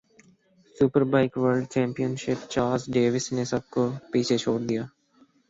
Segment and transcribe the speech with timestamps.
[0.75, 4.83] super bike world championship Chaz Davies نے سب کو پیچھے چھوڑ دیا